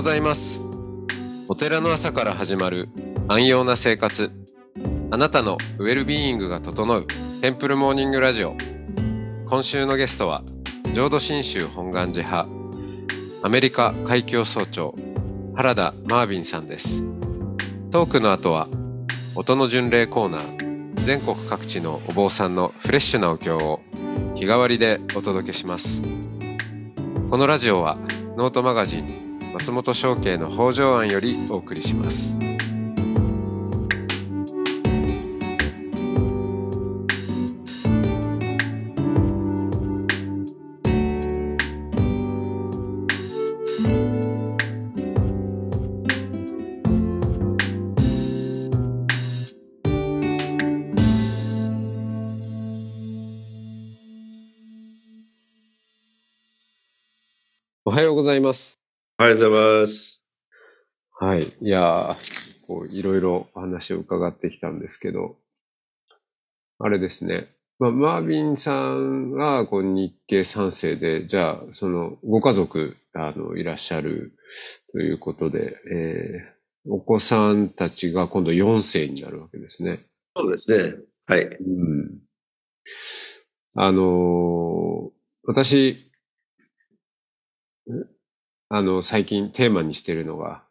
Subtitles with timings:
[0.00, 0.62] ございます。
[1.46, 2.88] お寺の朝から始まる
[3.28, 4.32] 安養な生活。
[5.10, 7.06] あなたのウェルビーイングが整う
[7.42, 8.56] テンプルモーニングラジオ。
[9.44, 10.42] 今週のゲストは
[10.94, 12.48] 浄土真宗本願寺派
[13.42, 14.94] アメリカ海峡総長
[15.54, 17.04] 原田マービンさんです。
[17.90, 18.68] トークの後は
[19.36, 23.82] 音の巡礼コーナー全国各地のお坊さんのフレッシュなお経を
[24.34, 26.02] 日替わりでお届けします。
[27.28, 27.98] このラジオは
[28.38, 32.49] ノートマガジン松本商家の北条庵よりお送りします。
[59.30, 59.50] うござい
[59.80, 60.26] ます。
[61.18, 61.52] はい。
[61.60, 62.16] いや
[62.66, 65.36] こう、いろいろお話を伺ってきたんですけど、
[66.78, 67.48] あれですね。
[67.78, 74.32] まあ、マービンさんがこう日系三世で、じゃあ、その、ご家族、あの、いらっしゃる
[74.92, 80.00] ということで、えー、お子さんたちが今度4世になるわけですね。
[80.36, 80.94] そうですね。
[81.26, 81.44] はい。
[81.44, 82.18] うん。
[83.76, 85.10] あのー、
[85.44, 86.09] 私、
[88.72, 90.62] あの、最近テーマにしているのが、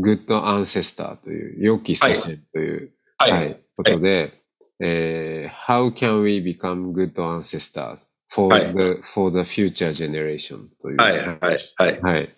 [0.00, 4.40] グッドアンセスターという、良き祖先という、はい、はい、ことで、
[4.80, 10.96] はい、えー、How can we become good ancestors for the,、はい、for the future generation という。
[10.98, 11.38] はい、はい、
[11.76, 12.00] はい。
[12.00, 12.34] はい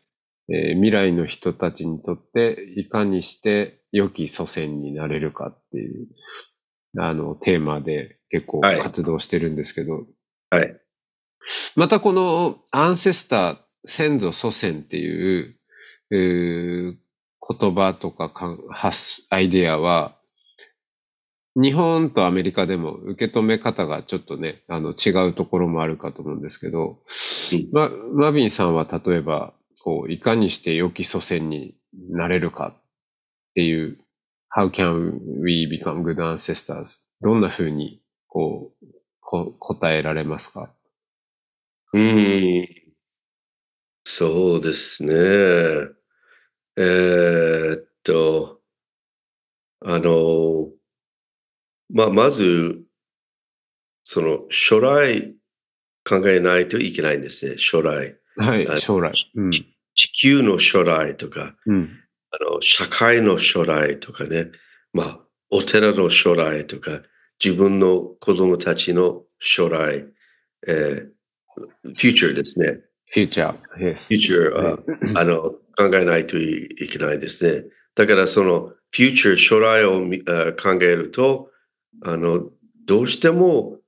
[0.52, 6.08] えー、未来の人たちにとって、いかにして良き祖先になれるかっていう、
[6.98, 10.06] あの、テーマで結構活動してるんですけど、
[10.48, 10.80] はい。
[11.76, 15.54] またこのアンセスター先祖祖先っていう、
[16.12, 16.94] えー、
[17.58, 18.30] 言葉とか
[18.70, 20.16] 発アイデアは、
[21.56, 26.98] 日本とアメリカでも受け止め方がちょっとね、あの違うところもあるかと思うんですけど、
[27.72, 29.52] ま、マビンさんは例えば、
[29.82, 31.74] こう、いかにして良き祖先に
[32.10, 32.82] なれるかっ
[33.54, 33.98] ていう、
[34.56, 37.08] How can we become good ancestors?
[37.20, 38.86] どんな風に、こう、
[39.20, 40.72] こ答えられますか？
[41.92, 42.68] うん。
[44.12, 45.14] そうですね。
[46.76, 48.60] えーっと、
[49.86, 50.68] あの、
[51.88, 52.82] まあ、まず、
[54.02, 55.36] その、将来
[56.04, 58.18] 考えないといけないんですね、将来。
[58.36, 59.12] はい、将来。
[59.36, 61.90] うん、地球の将来とか、うん、
[62.32, 64.50] あの、社会の将来とかね、
[64.92, 67.02] まあ、お寺の将来とか、
[67.42, 70.04] 自分の子供たちの将来、
[70.66, 71.10] えー、
[71.84, 72.89] フューチャーですね。
[73.12, 73.54] フューチャー。
[73.76, 77.64] フューチャー、あの、考えないといけないですね。
[77.96, 81.50] だからその、フューチャー、将来を考えると、
[82.04, 82.50] あの、
[82.86, 83.78] どうしても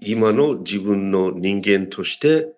[0.00, 2.54] 今の自分の人間として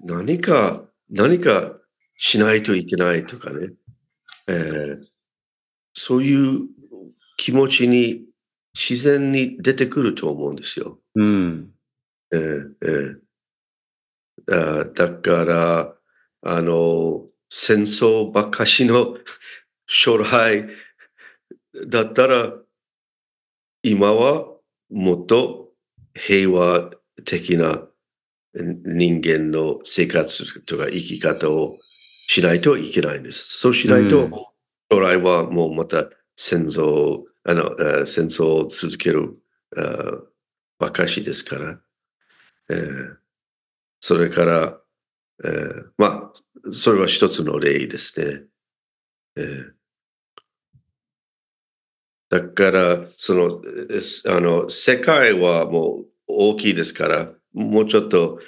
[0.00, 1.76] 何か、何か
[2.16, 3.70] しないといけないとかね。
[4.46, 4.96] えー、
[5.92, 6.60] そういう
[7.36, 8.24] 気持ちに
[8.74, 10.98] 自然に出てくると思うんですよ。
[11.14, 11.70] うん。
[12.32, 13.23] えー、えー
[14.46, 15.94] だから、
[16.42, 19.16] あの、戦争ばっかしの
[19.86, 20.68] 将来
[21.86, 22.54] だったら、
[23.82, 24.46] 今は
[24.90, 25.72] もっと
[26.14, 26.90] 平和
[27.24, 27.86] 的な
[28.54, 31.78] 人間の生活とか生き方を
[32.28, 33.58] しないといけないんです。
[33.58, 34.28] そうしないと、
[34.90, 39.38] 将来はもうまた戦争、あの、戦争を続ける
[40.78, 41.80] ばかしですから。
[42.70, 43.23] えー
[44.06, 44.78] それから、
[45.42, 48.42] えー、まあ、それは一つの例ですね。
[49.36, 49.72] えー、
[52.28, 53.62] だから、その、
[54.28, 58.40] あの、世界はもう大きいですから、もうちょっと、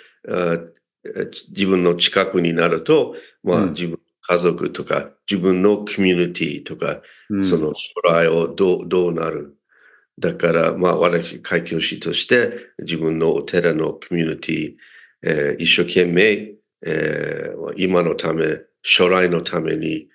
[1.48, 3.98] 自分の近くになると、まあ、うん、自分
[4.28, 7.00] 家族とか自分のコミュニティとか、
[7.30, 9.56] うん、その将来をどうどうなる。
[10.18, 14.74] だから、まあ、私、開教師として自分のお寺のコミュニティ、
[15.22, 16.54] えー、一生懸命、
[16.84, 20.08] えー、今のため、将来のために、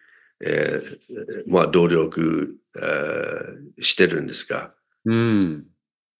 [0.43, 4.73] えー、まあ、努力、えー、してるんですが。
[5.05, 5.65] うん。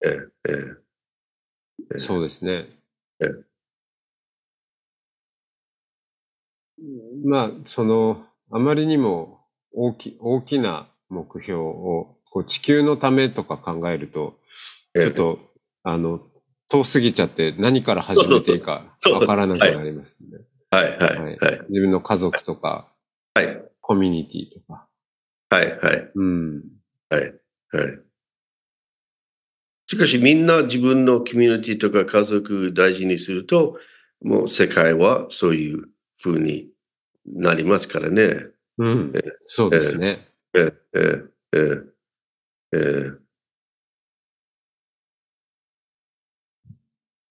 [0.04, 0.12] えー、
[0.50, 2.68] えー、そうですね。
[3.20, 3.30] えー、
[7.24, 14.40] まあ、その、あまりにも大き大きな目標をこう地球のためとか考えると、
[15.00, 15.40] ちょっと、
[15.84, 16.22] あの、
[16.72, 20.40] 遠すぎちゃって何から始めていいかわからなくなりますね。
[20.70, 21.62] はい、はい、はい。
[21.68, 22.88] 自分の家族とか、
[23.34, 23.62] はい。
[23.82, 24.88] コミュニティとか。
[25.50, 26.64] はい、はい、うん。
[27.10, 28.00] はい、はい。
[29.88, 33.78] しかしみんな自分のコミュニティとか家族大事にすると、
[34.22, 35.90] もう世界はそういう
[36.24, 36.70] 風に
[37.26, 38.48] なりますからね。
[38.78, 39.14] うん。
[39.42, 40.26] そうですね。
[40.54, 41.00] ええ、え
[41.54, 41.82] え、
[42.74, 43.21] ええ、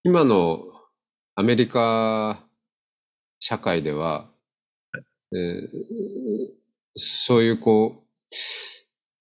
[0.03, 0.65] 今の
[1.35, 2.43] アメリカ
[3.39, 4.31] 社会では、
[5.33, 5.69] えー
[6.97, 8.03] そういうこ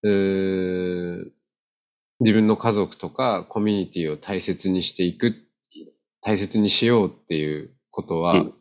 [0.03, 1.25] う、えー
[2.21, 5.35] 自分の家族とかコミュニティを大切にしていく、
[6.21, 8.53] 大切にしようっていうことは、うん。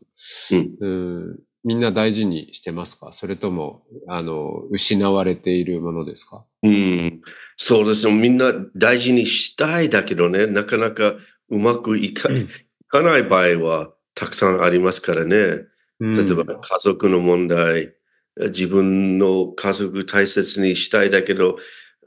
[0.81, 0.89] う
[1.33, 3.13] んみんな大事にしてますか？
[3.13, 6.45] それとも、あの、失われているものですか？
[6.63, 7.21] うん、
[7.57, 8.15] そうですね。
[8.15, 11.15] みんな大事にしたいだけどね、なかなか
[11.51, 12.37] うまくいか,、うん。
[12.39, 12.47] い
[12.89, 15.65] かない場合はたくさんありますからね。
[16.01, 17.95] 例えば家族の問題、
[18.37, 21.59] 自分の家族大切にしたいだけど、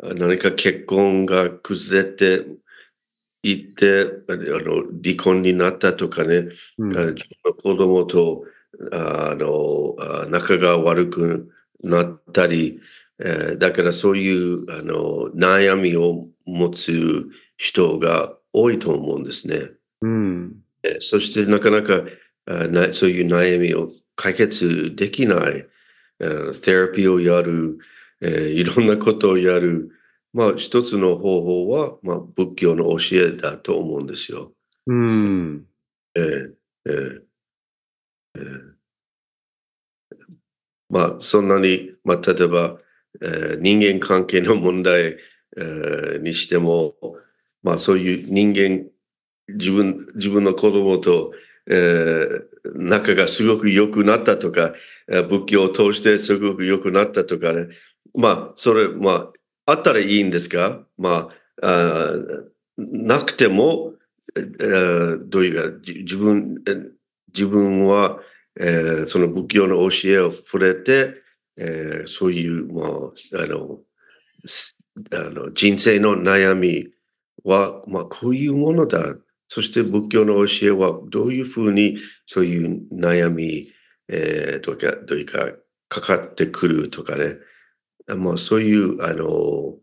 [0.02, 2.46] 何か結婚が崩れて
[3.44, 6.48] いって、あの離婚になったとかね、
[6.78, 7.16] うん、あ自分
[7.46, 8.46] の子供と
[8.92, 11.52] あのあ仲が悪く
[11.84, 12.80] なったり、
[13.20, 17.26] えーだからそういうあの悩みを持つ
[17.58, 19.72] 人が多いと思うんですね。
[20.02, 20.56] うん。
[20.84, 22.04] えーそしてなかなか
[22.46, 25.66] あなそういう悩みを解決できない、
[26.20, 27.78] えーセラピーをやる、
[28.22, 29.92] えーいろんなことをやる、
[30.34, 34.54] まあ一つの方法は、まあ、仏教の教えだと思うんですよ。
[34.88, 35.66] うん。
[36.16, 36.54] えー
[36.86, 37.22] えー
[38.36, 38.72] えー
[40.90, 42.78] まあ、そんなに、まあ、例えば、
[43.22, 45.18] えー人間関係の問題、
[45.58, 46.96] えーにしても、
[47.64, 48.86] まあ、そういう人間、
[49.48, 51.32] 自分、自分の子供と、
[51.70, 54.76] えー仲がすごく良くなったとか、
[55.08, 57.70] 仏教を通してすごく良くなったとかね。
[58.14, 59.32] まあ、それ、ま
[59.66, 61.30] あ、あったらいいんですが、ま
[61.62, 62.14] あ、あ
[62.78, 63.94] なくても、
[64.36, 66.64] えーどういうか、自分、
[67.34, 68.20] 自分は、
[68.60, 71.16] えーその仏教の教えを触れて、
[71.58, 73.80] えーそういう、まあ、あの、
[75.14, 76.90] あの人生の悩み
[77.44, 79.16] は、まあ、こういうものだ。
[79.48, 83.66] そして仏教の教えはどういうふうにそういう悩み、
[84.08, 85.52] えー、とか、どういうか、
[85.90, 87.36] かかってくるとかね。
[88.08, 89.76] まあ、そういう、あの、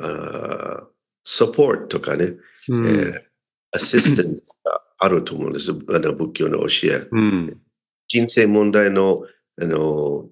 [0.00, 0.88] あ
[1.24, 2.34] サポートとかね、
[2.68, 2.86] うん。
[2.86, 3.32] えー
[3.74, 5.72] アシスタントがあると思うんです。
[5.72, 7.08] あの仏教の教え。
[7.10, 7.58] うん。
[8.06, 9.22] 人生問題の、
[9.58, 10.26] あの、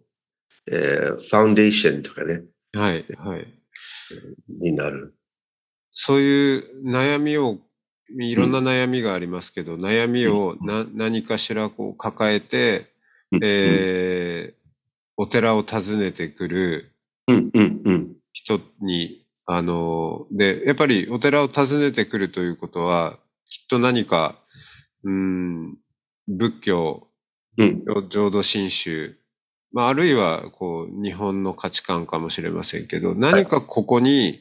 [0.70, 2.42] えーファウンデーションとかね、
[2.74, 3.46] はい、はい。
[4.60, 5.14] になる。
[5.92, 7.58] そういう悩みを、
[8.18, 12.90] いろんな悩みがありますけど、悩みをな何かしらこう抱えて、
[13.32, 13.40] うん。
[13.42, 14.60] えー
[15.22, 16.92] お寺を訪ねてくる
[17.28, 18.16] うん、うん、うん。
[18.32, 24.36] 人に、あの、で、やっぱりお寺を訪ねてくるということは、きっと何か、
[25.04, 25.76] うん、
[26.26, 27.06] 仏教、
[27.58, 29.14] うん、浄土真宗、
[29.72, 34.40] まあ、あるいは、こう、日本の価値観かもしれませんけど、何かここに、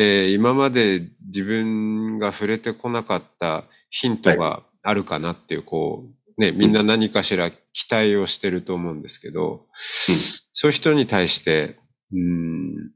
[0.00, 6.06] えー今まで自分が触れてこなかったヒントがあるかなっていう、こ
[6.38, 7.56] う、ね、みんな何かしら期
[7.90, 11.76] 待をしてると思うんですけど、そういう人に対して、
[12.12, 12.90] うん、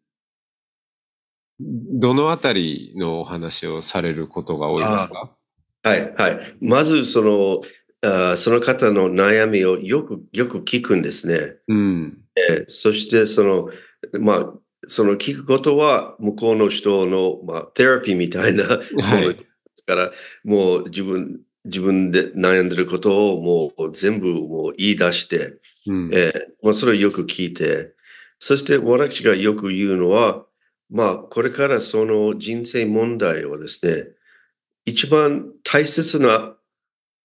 [1.61, 5.37] どのあたりのお話をされることが多いですか？
[5.83, 6.57] はい、はい。
[6.61, 7.61] まず、その、
[8.05, 11.57] あーその方の悩みをよく、よく聞くんですね。
[11.67, 12.19] うん。
[12.37, 13.71] えーそして、その、
[14.21, 14.53] まあ、
[14.87, 18.81] その聞くことは、向こうの人の、まあ、テラピーみたいなもの
[19.33, 20.11] ですから、
[20.45, 26.11] もう自分、自分で悩んでることをもう全部もう言い出して、うん。
[26.13, 27.95] えーまあ、それをよく聞いて、
[28.39, 30.45] そして私がよく言うのは、
[30.91, 34.09] まあ、これからその人生問題をですね、
[34.85, 36.55] 一番大切な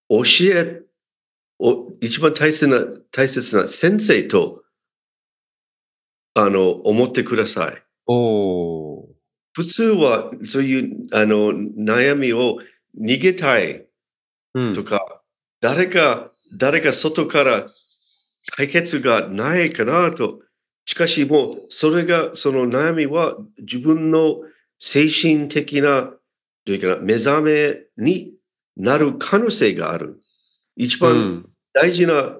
[0.09, 0.81] 教え
[1.59, 4.63] を、一番大切な、大切な先生と、
[6.37, 7.83] あの、思ってください。
[8.05, 9.05] おー。
[9.53, 12.59] 普通はそういう、あの、悩みを
[12.95, 13.87] 逃げたい
[14.53, 15.23] うんとか、
[15.61, 17.67] 誰か、誰か外から
[18.51, 20.41] 解決がないかなと。
[20.85, 24.35] しかしもう、それが、その悩みは自分の
[24.77, 26.17] 精神的な、ど
[26.67, 28.33] ういうかな、目覚めに
[28.75, 30.21] なる可能性がある。
[30.75, 32.37] 一番大事な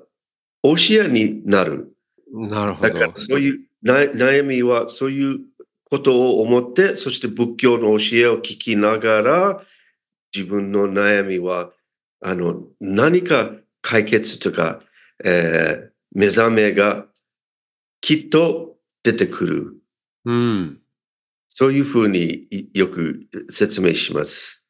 [0.62, 1.96] 教えになる。
[2.32, 3.14] うん、なるほどだから。
[3.18, 5.40] そういうな悩みはそういう
[5.90, 9.62] ことを思って、そして仏教の教えを聞きながら、
[10.36, 11.72] 自分の悩みは、
[12.22, 13.52] あの、何か
[13.82, 14.82] 解決とか、
[15.24, 17.06] えー目覚めが
[18.02, 19.74] きっと出てくる。
[20.26, 20.80] うん。
[21.48, 24.66] そういうふうにいよく説明します。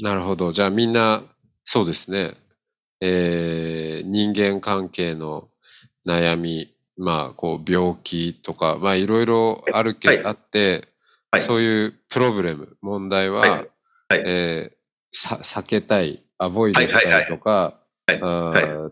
[0.00, 0.50] なるほど。
[0.52, 1.22] じゃあみんな、
[1.64, 2.32] そうですね。
[3.00, 5.48] えー人間関係の
[6.06, 6.71] 悩み、
[7.02, 10.88] まあ、こう、病気とか、まあ、いろいろあるけ、はいあって、
[11.30, 13.68] はいそういうプロブレム、問題は、はいはい
[14.26, 14.82] えー
[15.14, 17.78] さ避けたい、アボイドしたいとか、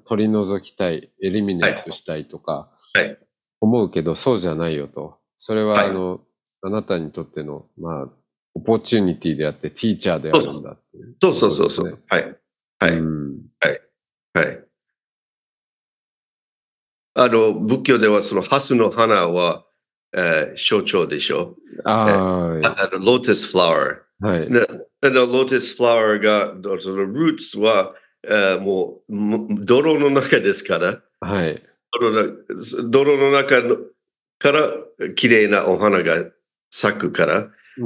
[0.05, 3.17] 取り除きたい、エリミネートしたいとか、はい。
[3.61, 5.19] 思うけど、そうじゃないよと。
[5.38, 6.21] それは、はいあの、
[6.62, 8.09] あなたにとっての、まあ、
[8.55, 11.99] オポチュニティであって、ティーチャーであるんだっていうそうそうそうそう。
[12.09, 12.37] はい。
[12.79, 12.99] はい。
[12.99, 13.38] うん
[14.35, 14.70] はい。
[17.23, 19.65] あの、仏教ではそのハスの花は、
[20.12, 21.55] えー象徴でしょ？
[21.85, 23.97] あああの、ローテスフラワー。
[24.23, 24.50] あ、はい。
[24.50, 24.61] の
[25.27, 27.93] ローテスフラワーが、そのルーツは、
[28.25, 31.62] えーもう、も泥の中ですから、はい。
[32.91, 33.77] 泥の中の
[34.39, 34.69] から
[35.15, 36.25] 綺麗なお花が
[36.71, 37.35] 咲くから、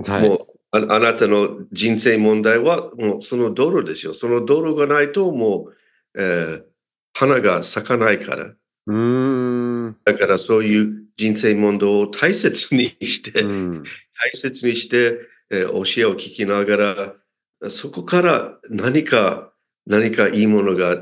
[0.06, 0.28] はい。
[0.28, 4.14] もうああなたの人生問題はもうその泥ですよ。
[4.14, 5.66] その泥がないとも
[6.14, 6.62] う、えー
[7.16, 8.54] 花が咲かないから。
[8.86, 9.96] うーん。
[10.04, 13.82] だからそういう人生問題を大切にして、うん。
[13.82, 15.18] 大切にして、
[15.50, 19.52] えー教えを聞きながら、そこから何か、
[19.86, 20.96] 何かいいものがあ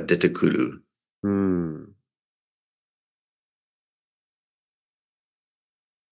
[0.00, 0.82] ー出てくる。
[1.22, 1.88] うん。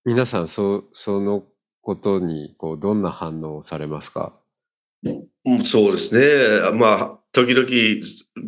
[0.05, 1.45] 皆さん、そう、その
[1.81, 4.39] ことに、こう、どんな反応をされますか？
[5.47, 6.79] うんそうですね。
[6.79, 7.67] まあ、時々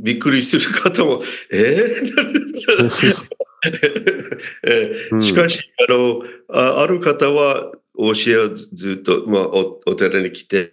[0.02, 2.35] びっくりする方も、えーえー
[5.20, 10.70] しかし、あの、あある方は教えをずっと、まあ、おお寺に来て、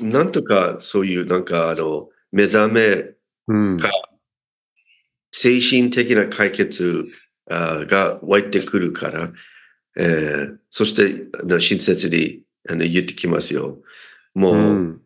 [0.00, 3.10] なんとかそういうなんかあの、目覚め、
[3.48, 3.78] うん。
[5.30, 7.06] 精神的な解決
[7.48, 9.32] あが湧いてくるから、
[9.96, 13.78] えーそしてあの親切にあの言ってきますよ。
[14.34, 15.00] もう、うん。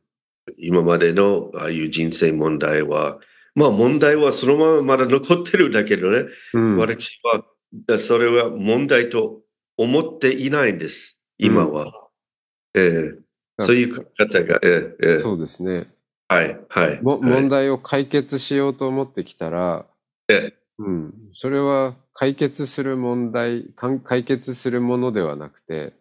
[0.58, 3.20] 今までのああいう人生問題は、
[3.54, 6.76] まあ問題はそのまままだ残ってるだけどね、うん。
[6.78, 7.44] 私は
[7.98, 9.40] それは問題と
[9.76, 12.08] 思っていないんです、今は。
[12.74, 13.22] えー
[13.60, 15.86] そういう方が、えーえーそうですね。
[16.26, 17.00] はい、はい。
[17.02, 19.84] 問題を解決しようと思ってきたら、
[20.28, 21.14] えうん。
[21.32, 23.66] それは解決する問題、
[24.04, 25.92] 解決するものではなくて、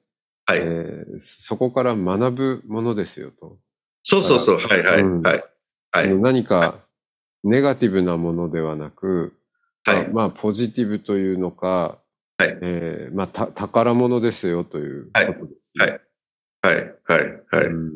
[0.46, 3.58] はいえーそこから学ぶものですよと。
[4.04, 5.44] そうそうそう、はい、はい、うんはい。
[5.92, 6.80] はい、何か
[7.44, 9.34] ネガティブなものではなく、
[9.86, 10.06] はい。
[10.06, 11.98] あまあポジティブというのか、
[12.38, 12.58] はい。
[12.62, 16.00] えーまあた宝物ですよということですね。
[16.62, 16.76] はい。
[16.76, 17.92] はい、はい、はい、うん。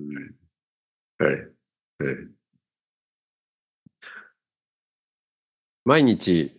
[1.20, 1.36] はい。
[1.36, 2.36] はい。
[5.86, 6.52] 毎日、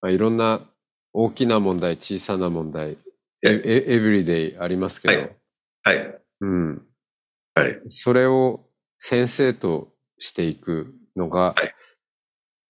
[0.00, 0.60] まあ、いろんな
[1.12, 2.96] 大きな問題、小さな問題、
[3.42, 5.14] エエエブリデイありますけど、
[5.82, 5.98] はい。
[5.98, 6.86] はい、うん、
[7.54, 7.80] はい。
[7.88, 8.64] それを
[9.00, 11.74] 先生としていくのが、はい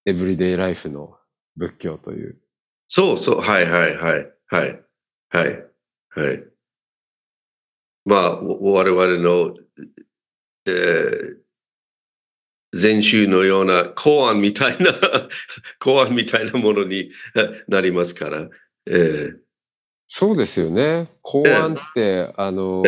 [0.07, 1.17] エブリデイライフの
[1.57, 2.37] 仏教という。
[2.89, 4.81] そうそう、はい、はい、はい、はい、
[5.31, 5.65] はい、
[6.11, 6.45] はい。
[8.05, 9.55] まあ、わ我々の、
[10.67, 11.37] えー、
[12.79, 14.93] 禅宗のような公案みたいな、
[15.81, 18.49] 公案みたいなものにえなりますから。
[18.87, 19.37] えー
[20.09, 21.09] そうですよね。
[21.21, 22.85] 公安って、あの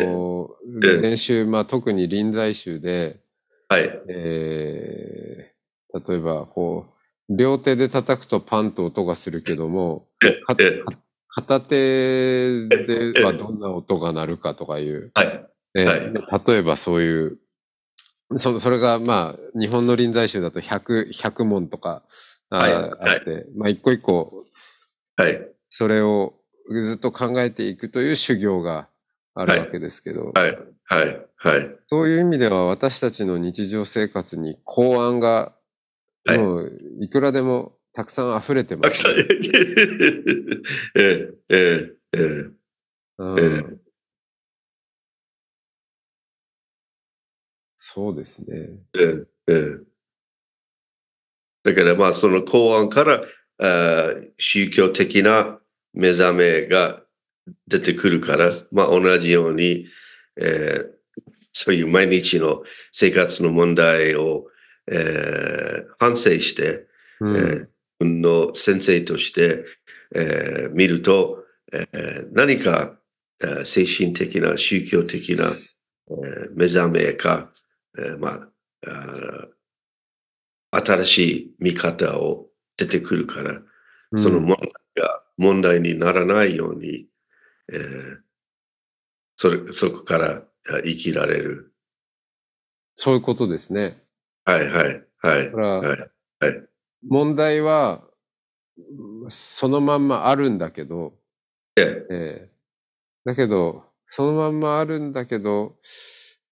[0.85, 3.19] ええ、禅宗、まあ特に臨済宗で、
[3.69, 6.98] はい、えー、例えば、こう、
[7.29, 10.07] 両手で叩くとパンと音がするけども、
[11.29, 16.13] 片手ではどんな音が鳴るかとかいう、はい、えはい。
[16.47, 17.39] 例えばそういう、
[18.37, 22.03] そそれがまあ、日本の臨済宗だと100、100問とか
[22.51, 24.45] あ,、はいあって、まあ一個一個
[25.17, 26.35] はい、それを
[26.71, 28.89] ずっと考えていくという修行が
[29.35, 31.77] あるわけですけど、はい、はい、はい。
[31.89, 35.58] そういう意味では私たちの日常生活に公安がはい
[36.37, 38.91] もういくらでもたくさん溢れてます。
[38.91, 39.13] たくさん。
[39.13, 40.63] えー、
[40.95, 42.53] えー、えー、えー
[43.19, 43.39] うん。
[43.39, 43.79] ええ
[47.77, 48.81] そうですね。
[48.99, 49.79] ええええ。
[51.65, 53.23] だからまあその公安から
[53.59, 55.59] あー宗教的な
[55.95, 57.03] 目覚めが
[57.67, 59.87] 出てくるから、まあ同じように、
[60.37, 60.99] えー
[61.53, 64.47] そういう毎日の生活の問題を、
[64.90, 66.87] えー反省して、
[67.21, 67.68] うんえー
[68.00, 69.64] 自分の先生として、
[70.14, 72.97] えー見ると、えー何か、
[73.42, 75.52] えー精神的な宗教的な、
[76.11, 77.50] えー目覚めか、
[77.99, 78.49] えーまあ
[78.87, 79.49] あー
[80.71, 83.61] 新しい見方を出てくるから、
[84.16, 87.07] その問題が問題にならないように、
[87.73, 88.16] えー、
[89.37, 90.42] それそこから
[90.85, 91.73] 生きられる。
[92.95, 94.02] そういうことですね。
[94.49, 95.52] はいはいはい。
[95.52, 95.97] は
[96.40, 96.69] いはい、
[97.07, 98.00] 問題は
[99.28, 101.12] そのまんまあるんだけど、
[101.76, 105.76] えええー、だけど、そのまんまあるんだけど、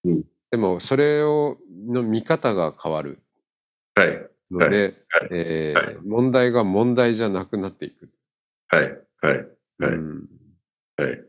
[0.05, 1.57] うん、でもそれを
[1.89, 3.23] の見方が変わる。
[3.95, 4.29] はい。
[4.51, 4.95] ので、
[6.05, 8.11] 問題が問題じゃなくなっていく。
[8.69, 8.91] はい。
[9.23, 9.39] はい。
[9.79, 9.93] はい。
[9.93, 10.29] うん、
[10.99, 11.25] はい。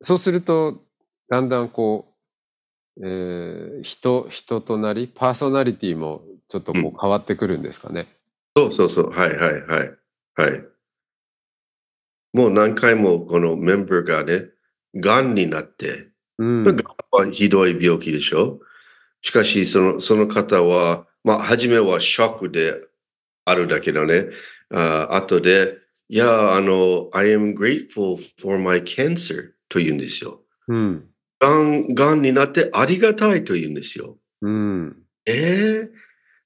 [0.00, 0.82] そうすると、
[1.28, 2.14] だんだんこ
[2.96, 8.08] う、えー、人、人となり、パーソナリティもちょっとこう変わってくるんですかね。
[8.56, 9.10] うん、そうそうそう。
[9.10, 9.94] はいはいはい。
[10.36, 10.64] はい。
[12.32, 14.46] もう何回もこのメンバーがね、
[14.96, 18.60] がんになって、うんはひどい病気でしょ？
[19.20, 22.74] しかし、その、その方は、まあ、初めはショックで
[23.44, 24.26] あるだけどね、
[24.72, 25.76] あ後で、
[26.08, 30.42] いや、あの、I am grateful for my cancer と言うんですよ。
[30.68, 31.04] うん。
[31.38, 34.18] がん、がんになってありがたいと言うんですよ。
[34.42, 34.96] うん。
[35.24, 35.88] え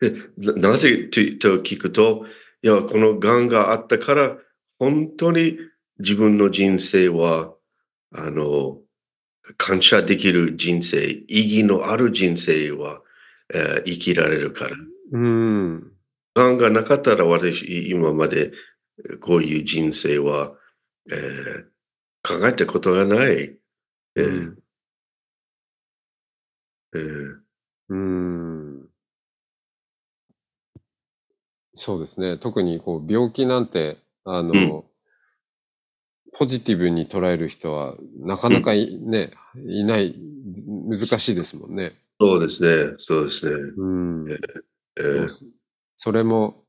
[0.01, 1.19] えー、なぜと
[1.59, 2.27] 聞くと、
[2.63, 4.37] いや、このがんがあったから、
[4.79, 5.59] 本当に
[5.99, 7.53] 自分の人生は、
[8.13, 8.79] あの、
[9.57, 13.03] 感謝できる人生、意義のある人生は、
[13.53, 14.77] えー、生きられるから。
[15.13, 15.93] うん。
[16.35, 18.53] がんがなかったら私、今まで
[19.21, 20.53] こういう人生は、
[21.11, 21.65] えー、
[22.27, 23.57] 考えたことがない。
[24.17, 24.55] えー
[26.97, 27.37] えー、
[27.89, 28.89] うん。
[31.75, 32.39] そうですね。
[32.39, 34.85] 特にこう病気なんて、あの、うん
[36.37, 39.31] ポジティブに捉える人はなかなかい,、ね、
[39.69, 40.17] いない、
[40.89, 41.93] 難しいですもんね。
[42.21, 43.55] そうですね、そうですね。
[43.77, 44.33] うん。
[44.97, 45.29] えー、
[45.95, 46.65] それも、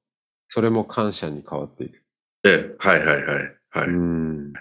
[0.50, 2.00] それも感謝に変わっていく。
[2.44, 3.56] えはいはいはい。
[3.72, 3.90] はい。
[3.90, 4.54] うん。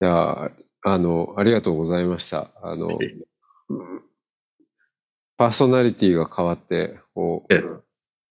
[0.00, 0.04] い。
[0.04, 0.50] じゃあ、
[0.82, 2.50] あの、ありがとうございました。
[2.62, 2.98] あの、
[5.36, 7.82] パーソナリティが変わって、こう、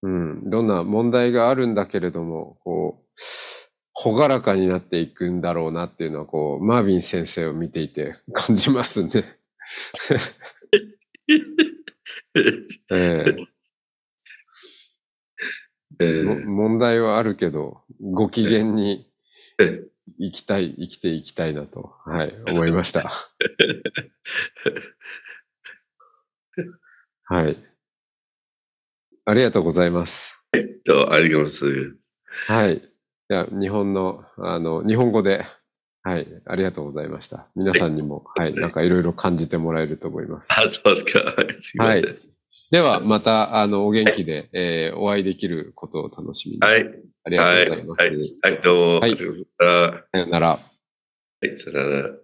[0.04, 3.08] うん、いろんな問題があるんだけれども、こう、
[3.94, 9.10] ほがらかになっていくんだろうなっていうのは、こう、マービン先生を見ていて 感じますね。
[12.90, 13.48] えー
[16.00, 19.10] えー、問題はあるけど、ご機嫌に
[20.20, 23.10] 生きたい、生きていきたいなと、はい、思いました。
[27.26, 27.58] はい。
[29.26, 30.42] ありがとうございます。
[30.52, 31.98] はい、ありがとうございます。
[32.48, 32.82] はい。
[33.30, 35.46] じゃ日本の、あの、日本語で、
[36.04, 37.48] はい、ありがとうございました。
[37.56, 40.54] 皆さんにも、はい、なんかいろいろ感じてもらえると思います。
[40.54, 41.36] あ、そうですか。
[41.60, 42.06] すいません。
[42.06, 42.18] はい。
[42.72, 46.84] では、また、あの、お元気で、はい、えー、お会いできることを楽しみにして。
[46.86, 47.00] はい。
[47.28, 48.16] ありがとうございます。
[48.16, 49.00] はい、はい、はい、どうも。
[49.02, 49.18] はい。
[49.18, 50.48] さよなら。
[50.48, 50.60] は
[51.44, 52.16] い、さよなら。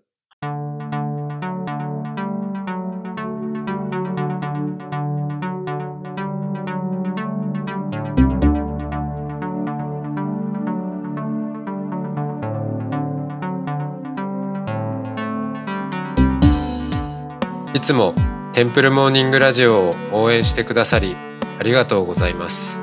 [17.73, 18.13] いつも
[18.53, 21.17] テンプルモーニングラジオを応援してくださり
[21.59, 22.82] ありがとうございます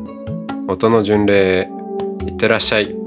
[0.71, 1.69] 音の巡礼へ
[2.25, 3.00] いってらっしゃい。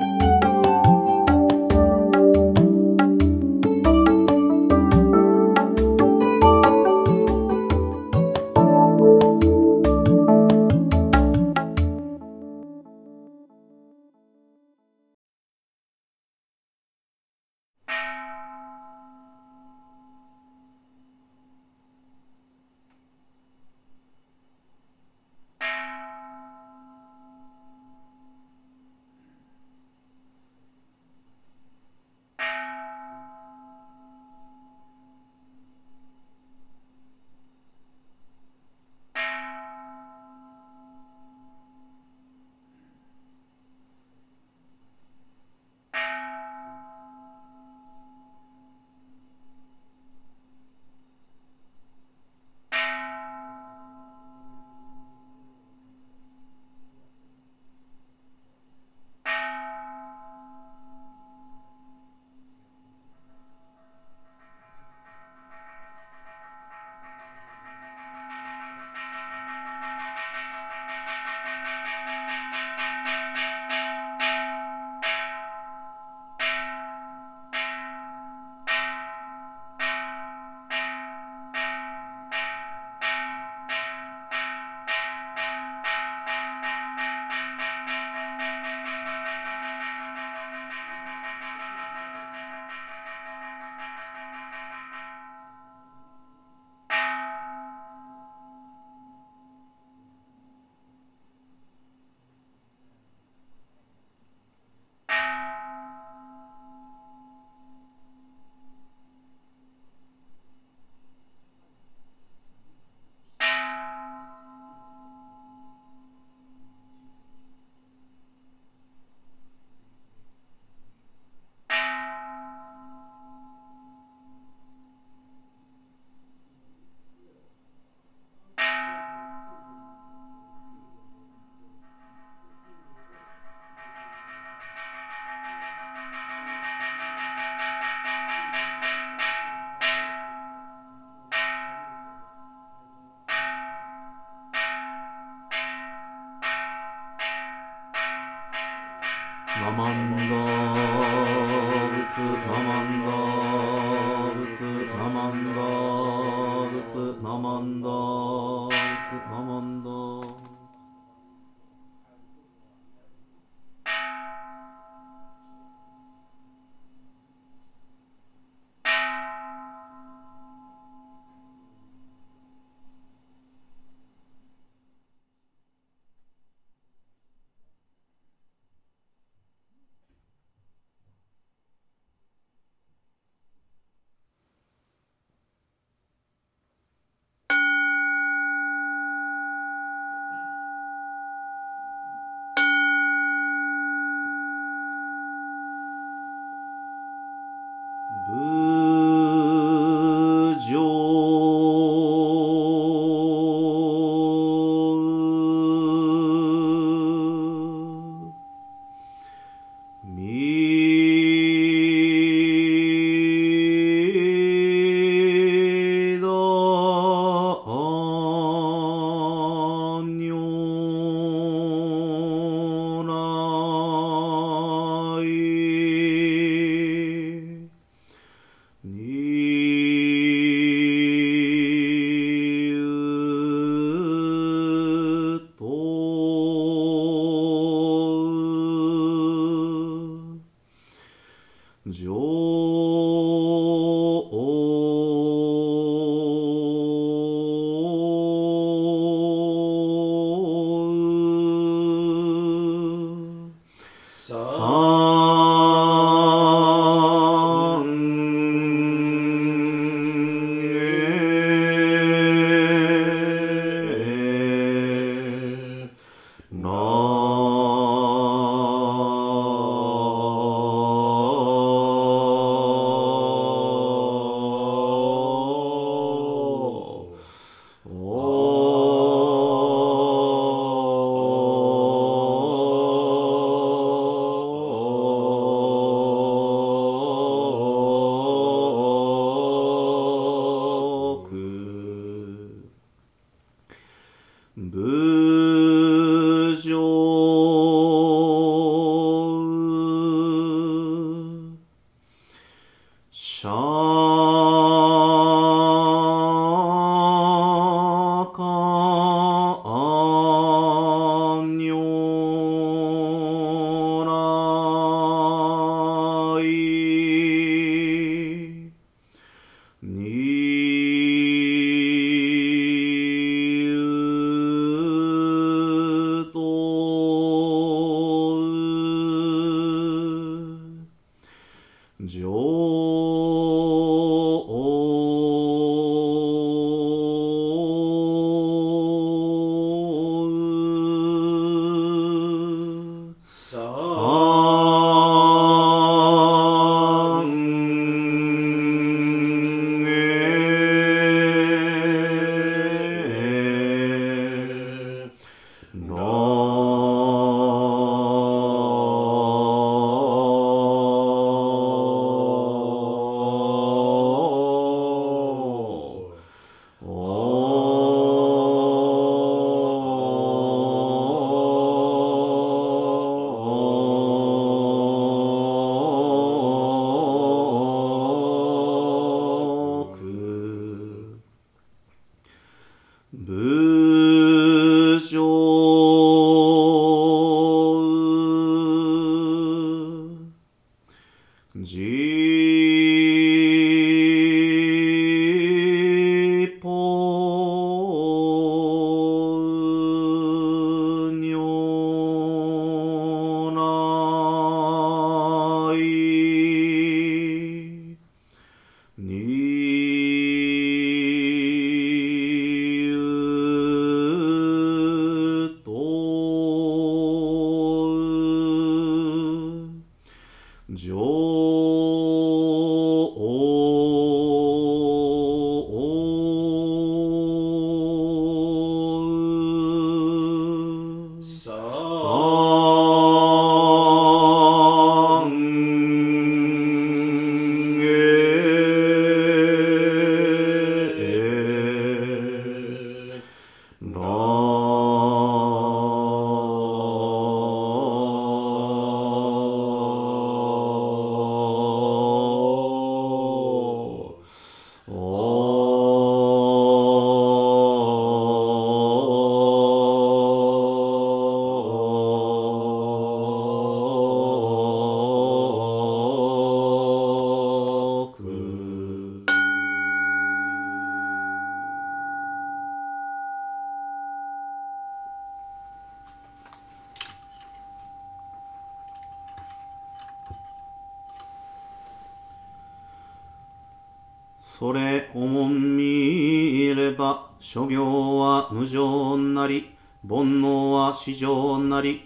[487.54, 489.70] 諸行は無常なり
[490.02, 492.02] 煩悩は至上なり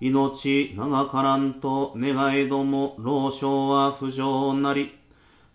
[0.00, 4.94] 命長からんと願いども老少は不浄なり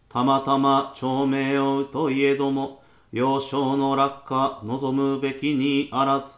[0.09, 6.37] たまたま長命をうといえども、幼少の落下望むべきにあらず、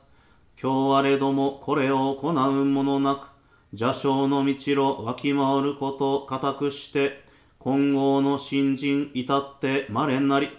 [0.62, 3.28] 今日あれどもこれを行うものなく、
[3.74, 7.24] 邪性の道路わき回ること固くして、
[7.58, 10.50] 今後の新人至って稀なり、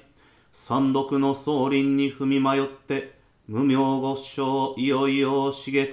[0.57, 5.93] 三読の総輪に踏み迷って、無名五章いよいよ刺激、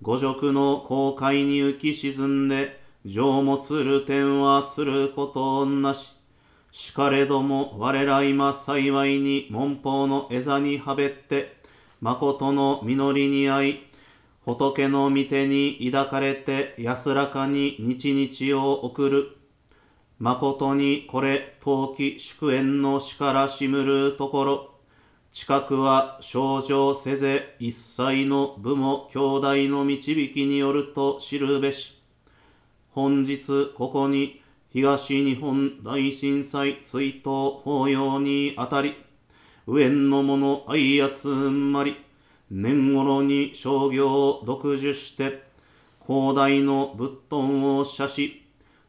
[0.00, 6.12] 五辱の航海に浮き沈んで、情もつる点はつることなし。
[6.70, 11.56] しかれども我ら今幸いに門法の枝にはべって、
[12.00, 13.80] 誠の実りに合い、
[14.44, 19.39] 仏の御手に抱かれて安らかに日々を送る。
[20.20, 24.74] 誠にこれ陶器祝宴の死からしむるところ、
[25.32, 31.98] 近くは症状せぜ一切の部も兄弟の導きによると知るべし。
[32.90, 34.42] 本日ここに
[34.74, 38.96] 東日本大震災追悼法要にあたり、
[39.66, 41.96] 上の者愛集まり、
[42.50, 45.42] 年頃に商業を独自して、
[46.06, 48.39] 広大の仏頓を写し、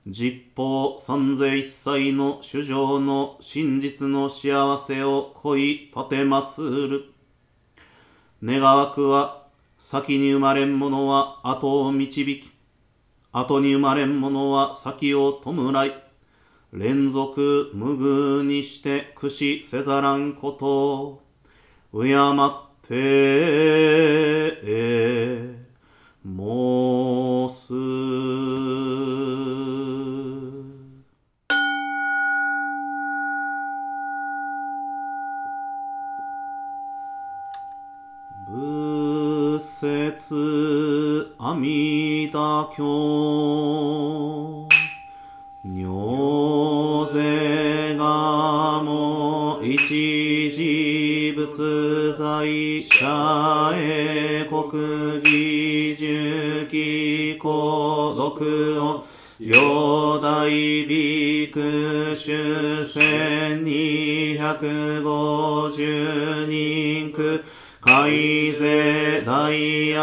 [0.08, 7.14] 実法三世一切の主情の真実の幸せを恋立てまつる。
[8.44, 9.46] 願わくは、
[9.78, 12.50] 先に生まれん者は後を導き、
[13.32, 15.94] 後に生まれん者は先を弔い、
[16.74, 21.22] 連続無偶にして駆使せざらんことを、
[21.94, 22.18] 敬っ
[22.82, 24.58] て
[26.26, 29.71] 申す。
[39.82, 44.68] 仏説阿弥陀経。
[45.64, 59.04] 尿税がも一時仏在者へ国技術機孤独を
[59.40, 60.52] 両大
[60.86, 67.44] ビク主千二百五十人区
[67.82, 70.00] 海税大や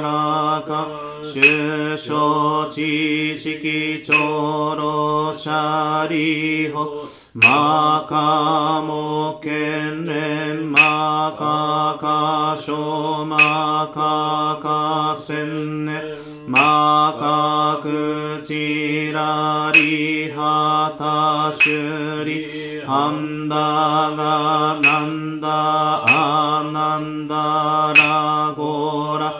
[0.00, 0.88] らか
[1.20, 6.86] 首相知識長老者理法
[7.34, 16.00] マカモ県連マカカショマカカセンネ
[16.46, 23.56] マカクチラリハタシュリハンダ
[24.16, 25.48] ガナンダ
[26.06, 26.17] ア
[26.98, 29.32] ナンダラゴラ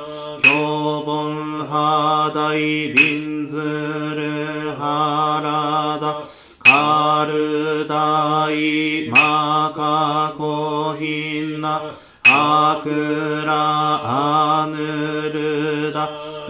[0.45, 6.23] 教本ハダイビンズルハラダ
[6.61, 11.83] カルダイマカコヒンナ
[12.23, 15.58] アクラアヌル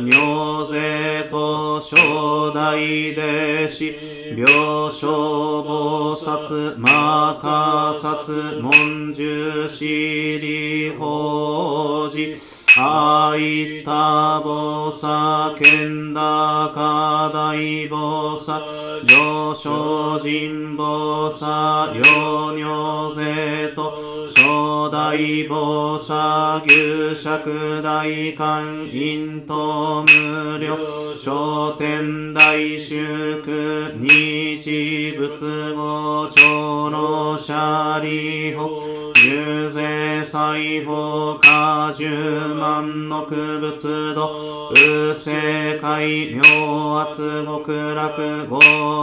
[0.01, 1.95] 尿税と初
[2.55, 3.97] 代弟子
[4.37, 4.51] 病
[4.93, 5.07] 床
[5.63, 12.37] 菩薩マカサツ文殊シリ法事
[12.77, 16.21] あいたぼさけんだ
[16.73, 18.63] かだいぼさ
[19.05, 24.08] 上昇人ぼさよにょぜと
[24.39, 30.77] 初代ぼさ牛尺大観陰と無料
[31.19, 38.69] 商店大祝日仏語長老者理法
[39.17, 48.61] 重税裁法果十万の区仏度右世界妙圧極楽合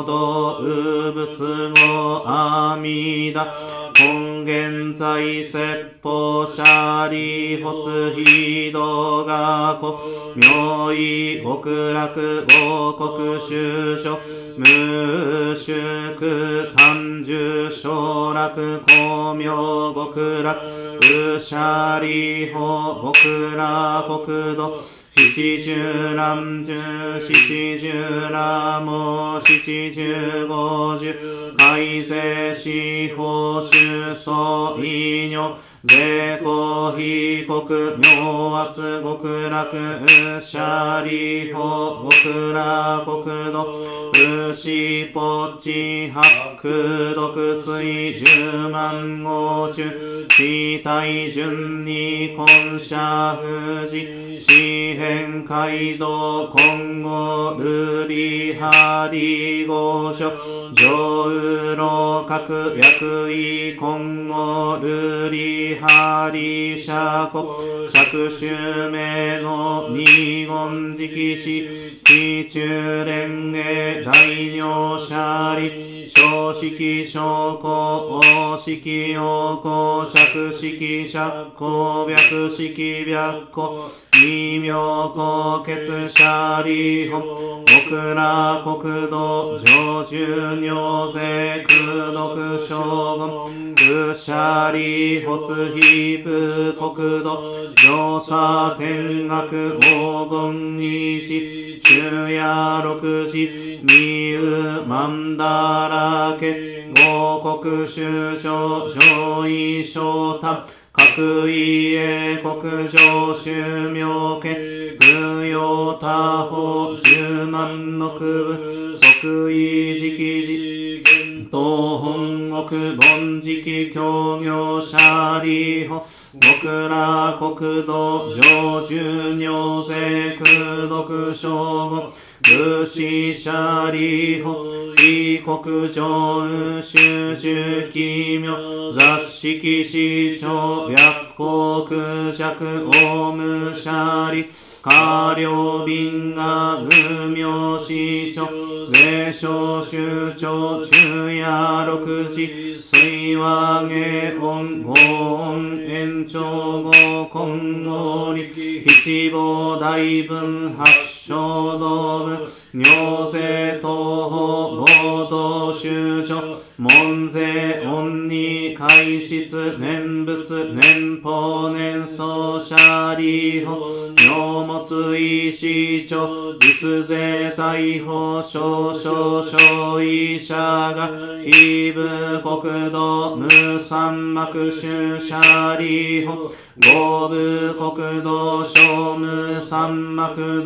[0.08, 10.00] 同右仏語阿弥陀根現在説法者理発非道学校
[10.36, 14.20] 妙意極楽合国修書
[14.58, 20.58] 無宿単樹省楽光明極楽
[21.02, 27.90] 宇者理法極楽国土七十南十七十
[28.30, 31.14] 羅網七十五十。
[31.58, 32.70] 改正司
[33.16, 35.38] 法主総医女。
[35.88, 37.64] 税公被告
[37.98, 44.12] 明圧極楽シャリホ極楽国土
[44.52, 60.32] 牛ポチ白毒水十万号中地体順に根社富士四辺街道今後ルリハリ御所
[60.74, 67.44] 上右老閣役位今後ルリハリ社国
[67.88, 74.12] 着手名の二言直視地中連営大
[74.54, 78.80] 尿舎利小式小公大式
[79.14, 83.78] 陽公釈式釈公白式白公
[84.14, 84.72] 異名
[85.16, 87.22] 高血者利本
[87.66, 95.22] 極楽国土上中尿税空毒将軍愚者利
[95.66, 110.64] 発皮膚国土上差天学黄金日昼夜六時二右万だらけ五国首相上位昇太
[110.98, 114.50] 各位英国上宗明家
[114.98, 121.06] 軍用他方十万の区分即位時期時
[121.52, 126.02] 東本国凡時期協業者利法
[126.40, 131.52] 極楽国土上中尿税空毒将
[131.90, 132.04] 軍
[132.48, 134.52] 武士者利法
[134.98, 144.46] 異国上修習奇妙雑式市長白国弱オムシャリ
[144.84, 148.48] 下領便が無名市長
[148.92, 156.92] 税商州長中夜六時水和下音五音延長五
[157.26, 158.52] 今後に
[158.86, 166.40] 七坊大分八小道部尿税東方合同州所
[166.78, 172.76] 門税音に開室念仏年法年奏者
[173.18, 173.76] 利法
[174.22, 181.10] 尿物医師長実税財宝少々小医者が
[181.44, 186.36] 異部国土無三幕主者利法
[186.78, 190.62] 五部国土小無三幕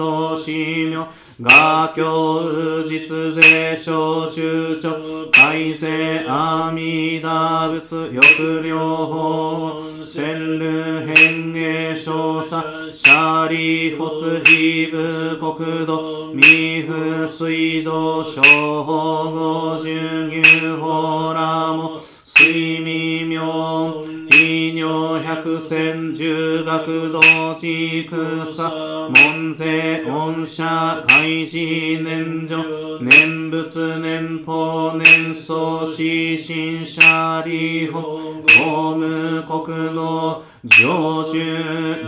[0.50, 1.08] 道司名
[1.42, 4.92] 画教実税小州長
[5.32, 8.78] 改正阿弥陀仏抑量
[9.08, 12.62] 法千流変化少佐。
[12.94, 16.34] シャリ発非部国土。
[16.34, 18.42] 未不水道小
[18.84, 20.42] 法五十牛
[20.78, 27.20] 法ラモ水未明異尿百戦十学道
[27.56, 28.08] 地
[28.46, 30.64] 草門税恩社
[31.06, 32.56] 開示年女
[33.02, 41.34] 念仏年法年相死新者利法法務国土上中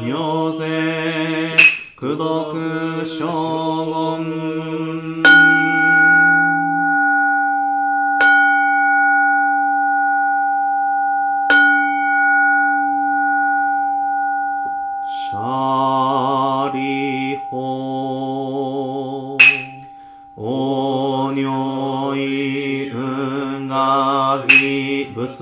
[0.06, 1.50] 尿税
[1.96, 2.54] 苦毒
[3.04, 5.21] 将軍
[24.42, 25.40] がひ仏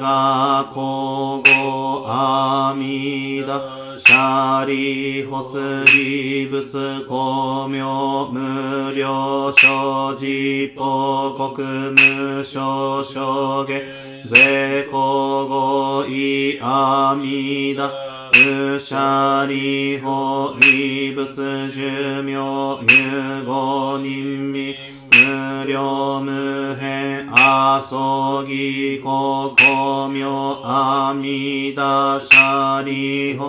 [0.00, 3.60] がこごあみだ
[3.98, 13.80] シャリホツリ仏公明無料所持報国無償証下
[14.26, 17.90] 税公語意阿弥陀
[18.34, 30.26] 無者利法異仏寿命有五人味無量無変阿葬儀公公明
[30.62, 33.44] 阿弥陀者利法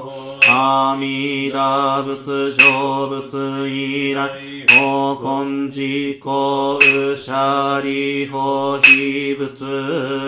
[0.47, 4.29] 阿弥陀仏成仏以来
[4.77, 9.63] お根自公有者利法非仏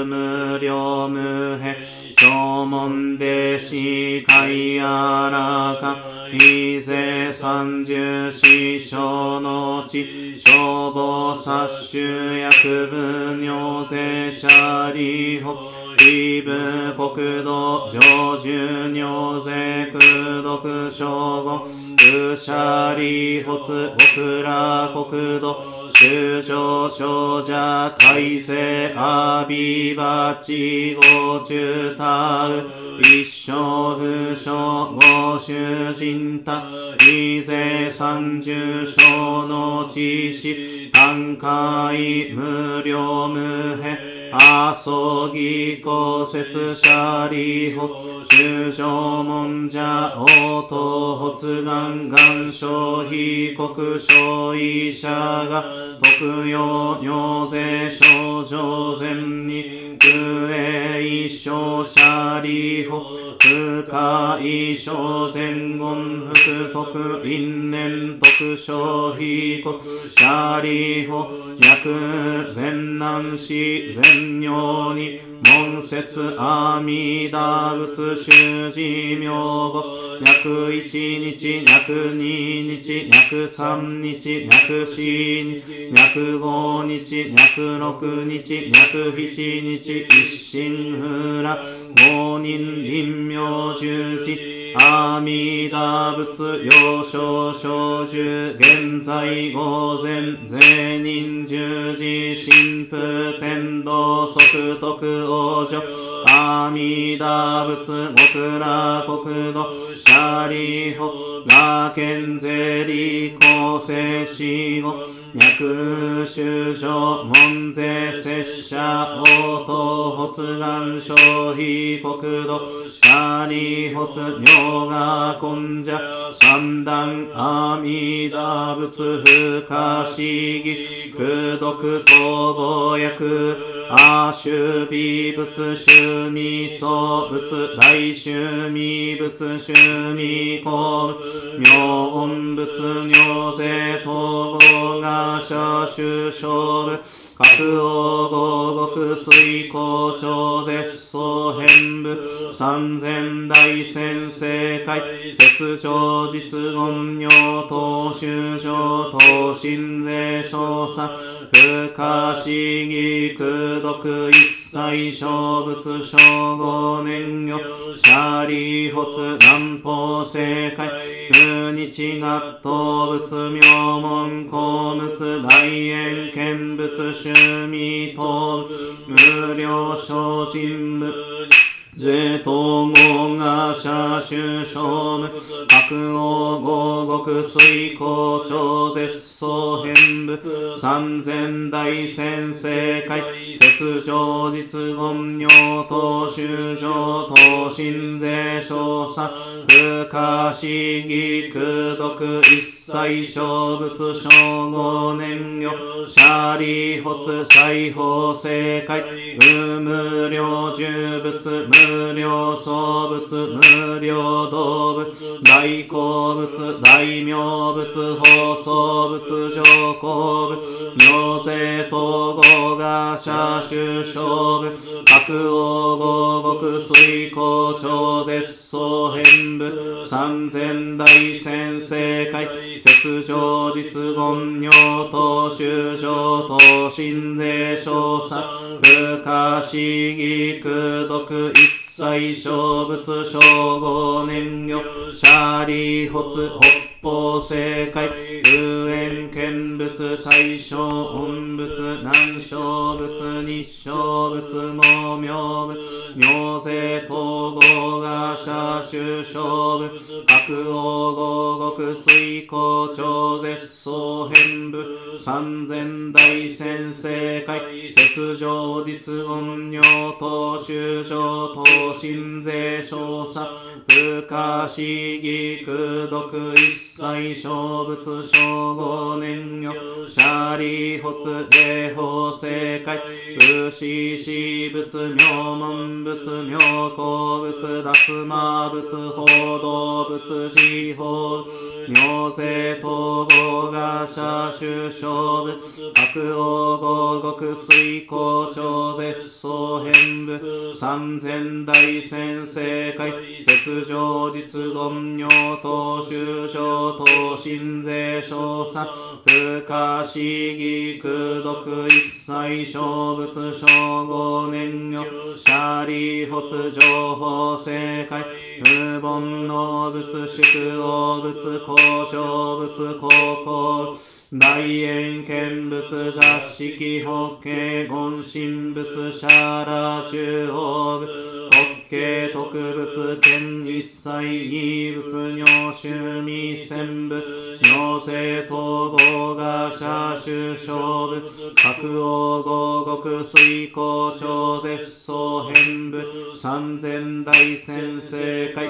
[0.06, 1.76] 無料無変
[2.18, 5.98] 正門弟子海あらか。
[6.32, 10.36] 伊勢三十四章の地。
[10.38, 15.56] 消防殺種薬部尿税者利法
[16.02, 21.08] 異部国土上住尿税空毒将
[21.44, 21.62] 軍
[21.98, 32.70] 愚者利発極楽国土修正少者改正阿ビバチゴチュタウ
[33.00, 33.52] 一生
[33.96, 36.64] 不詳ご主人た。
[37.08, 47.88] 異税三十章の知識単海無料無辺阿蘇義公説者利法
[48.26, 55.64] 修正文者応答発願願書被告所医者が
[56.02, 59.16] 特用尿税症状前
[59.48, 60.10] に空
[60.50, 63.00] 営一生者利法
[63.40, 69.80] 不可一生前言福徳因縁徳消費国
[70.16, 71.28] 者利法
[71.60, 79.84] 薬善難死善尿に門説阿弥陀仏修持名簿
[80.26, 82.24] 約一日約二
[82.64, 85.65] 日約三日約四日。
[85.68, 87.00] 約五日
[87.32, 91.58] 約六日約七日一心不乱
[91.98, 94.38] 五人臨明十字
[94.76, 98.14] 阿弥陀仏幼少小寿
[98.60, 105.82] 現在午前税人十字神父天道即徳王女
[106.28, 111.12] 阿弥陀仏極楽国土シャリホ
[111.48, 121.14] ラケンゼリ公正死後脈修正門税拙者応答発願消
[121.52, 122.62] 費国土。
[122.94, 126.00] 下に発尿が根者
[126.40, 131.12] 三段阿弥陀仏不可思議。
[131.14, 133.58] 苦毒逃亡薬
[133.90, 139.74] 阿修美仏修味僧仏大修味仏修
[140.16, 141.16] 味公。
[141.60, 146.50] 妙音仏尿税統合が社修勝
[146.86, 147.00] 部
[147.38, 161.10] 各王合国水校長絶相変部三千大先生会雪上実言尿等修上等心税少佐
[161.52, 164.32] 不可思議空毒一
[164.72, 166.18] 切小仏小
[166.56, 167.60] 五年魚
[167.98, 170.90] シャーリー発南方正解
[171.32, 173.62] 無日納豆仏名
[174.00, 178.70] 門公仏大円見仏趣味等
[179.08, 181.65] 無料精進仏。
[181.98, 184.36] 税統合が社主
[184.66, 185.30] 勝無
[185.70, 190.38] 白王合国水校長絶相変部
[190.78, 193.22] 三千大先生会
[193.58, 195.48] 雪上実言尿
[195.88, 199.32] 等修上等心税少佐
[199.66, 204.30] 不可思議空毒一切小仏小
[204.70, 209.04] 五年魚シャリ発裁縫正解
[209.40, 219.64] 無無料重仏無料創仏無料動物大好物大名物放送物上
[219.96, 224.78] 皇物尿税統合が社主勝部。
[225.06, 230.06] 白王合国水校長絶相変部。
[230.08, 231.06] 三千大
[231.38, 232.75] 先生会。
[232.80, 234.72] 雪上実言尿
[235.10, 240.70] 等修上等心税少佐不可思議苦
[241.08, 243.40] 毒一切小仏小
[243.80, 244.82] 五年魚
[245.16, 248.10] シャリ発北方正解
[248.46, 250.76] 有縁見物最小
[251.14, 255.80] 音仏南小仏日小仏毛明仏
[256.16, 259.92] 尿税統合が社主勝部
[260.26, 267.10] 白王合国水校長絶相変部三千大先生
[267.46, 267.60] 会
[267.96, 269.82] 雪上実言尿
[270.20, 273.48] 等修正等心税少佐
[273.88, 279.74] 不可思議空毒一切小仏小五年魚
[280.10, 282.98] シャリ発霊法正解
[283.38, 286.58] 不死死仏妙門仏妙
[286.96, 291.46] 高仏脱魔仏報道仏司法
[291.88, 295.52] 尿税統合が社主勝部
[295.94, 300.74] 白王合国水校長絶相変部。
[300.74, 303.14] 三千大先生会。
[303.46, 305.30] 雪上実言尿
[305.62, 308.84] 等修正等心税少佐
[309.24, 315.06] 不可思議空毒一切小仏小五年魚
[315.38, 316.82] シャリ発情
[317.16, 318.24] 報正解
[318.66, 321.78] 無凡の仏宿王仏交
[322.10, 323.08] 渉仏高
[323.46, 324.15] 校。
[324.38, 331.06] 大円見物雑式法華言神仏シャラ中央部
[331.54, 337.24] 法華特物見一切二仏尿臭味専部
[337.64, 340.76] 尿税統合が社種勝
[341.08, 346.04] 負白王合国水光超絶相変部
[346.38, 348.70] 三千大先生会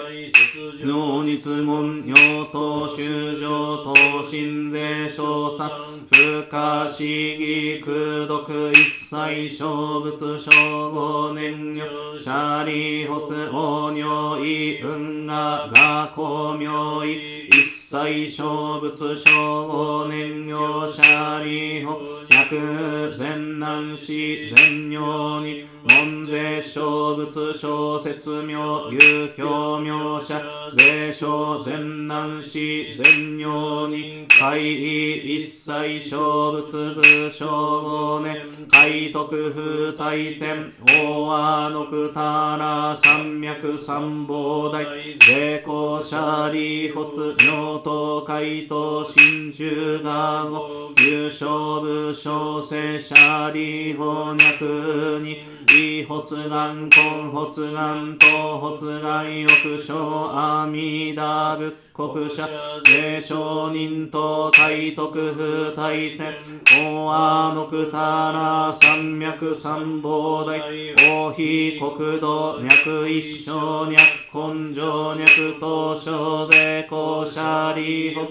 [0.84, 5.72] 尿日門尿等修上等心税小さ
[6.12, 10.52] 不可思議空毒一切小仏小
[10.92, 19.32] 五年魚シャリホツ王尿意運河が公明意一切最小仏小
[19.68, 21.98] 五年魚シャリホ
[22.30, 28.54] 薬善難死善尿に門税小仏小説名
[28.92, 30.42] 有教名者
[30.76, 38.36] 税小善難死善尿に会意一切小仏部小五年
[38.70, 44.84] 海徳風大天大和のくたら山脈三宝大
[45.26, 55.38] 税公者利発尿等海東真珠がご優勝部小生者利法脈に
[55.72, 62.46] 異発願根発願等発願欲生阿弥陀仏国者
[62.84, 66.34] 霊承人と大徳風大天
[66.66, 67.98] 大和のくた
[68.34, 70.60] ら山脈三宝大
[70.98, 78.22] 大非国土脈一生脈根性脈東小税公者利法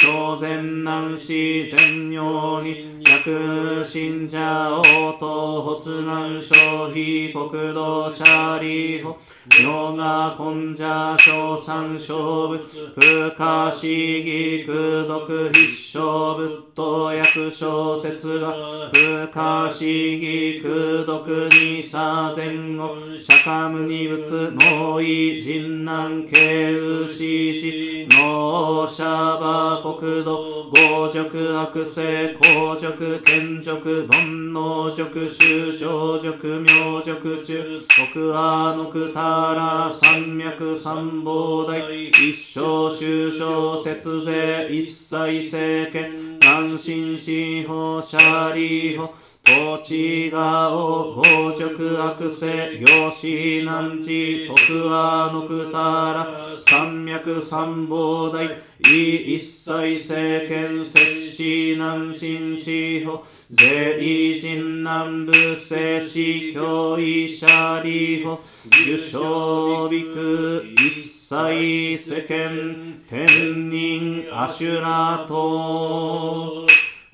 [0.00, 4.38] 小善難死善尿に脈信者
[4.80, 9.16] 応答発願消費国土者利法
[9.62, 18.54] ヨガ根者小三小部不可思議空毒必勝仏道役小説が
[18.92, 37.80] 不可思議空毒にさ前後釈迦無二仏脳意人難慶右死死脳シャバ国土強辱悪性公辱賢辱煩悩辱修正辱明辱中
[38.12, 45.16] 国阿のくたら山脈三宝大一生修正節税一切
[45.50, 46.38] 政権。
[46.40, 49.33] 南進司法者利法。
[49.44, 55.78] 土地がお強辱悪性行死難地徳和のくた
[56.14, 56.26] ら
[56.66, 58.48] 山脈三宝大
[58.80, 68.38] 一切政権摂氏南進司法税人南部聖子教医者利法
[68.86, 73.26] 受賞美空一切世間天
[73.68, 76.66] 人アシュラと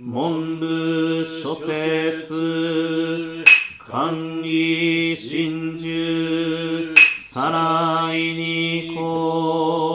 [0.03, 3.45] 文部諸説
[3.79, 9.90] 管理真珠さらいにこう。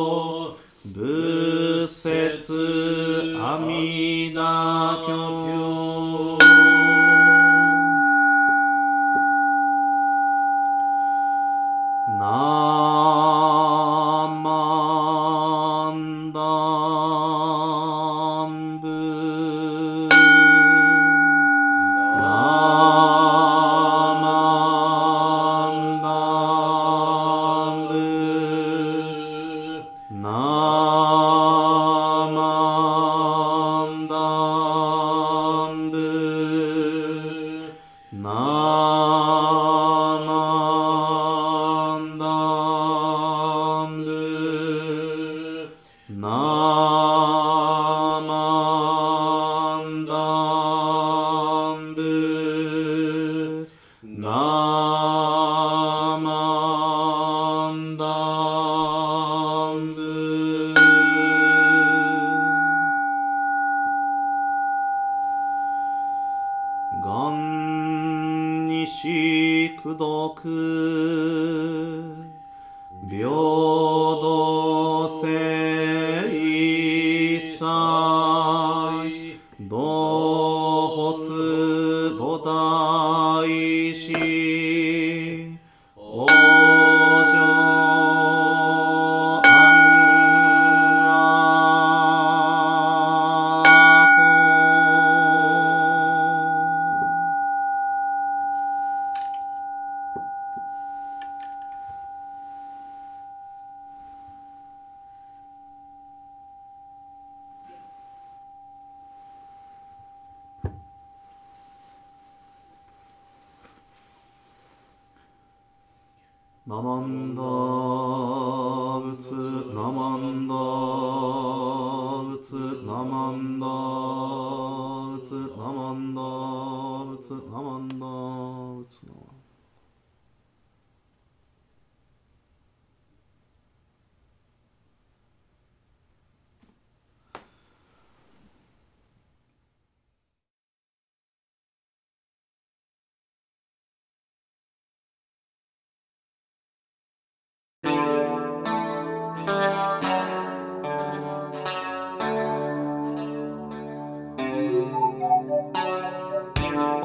[116.67, 117.35] ナマン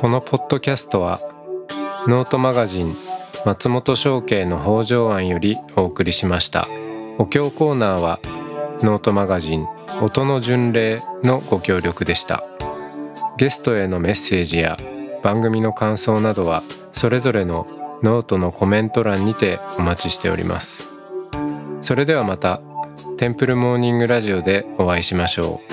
[0.01, 1.21] このポッドキャストは
[2.09, 2.95] ノートマガジン
[3.45, 6.67] 松本紹圭の方丈庵よりお送りしました。
[7.19, 8.19] お経コーナーは
[8.81, 9.67] ノートマガジン
[10.01, 12.43] 音の巡礼のご協力でした。
[13.37, 14.79] ゲストへのメッセージや
[15.23, 17.67] 番組の感想などはそれぞれの
[18.03, 20.89] ノートのコメント欄にてお待ちしております。
[21.83, 22.63] それではまた
[23.19, 25.70] テンプルモーニングラジオでお会いしましょう。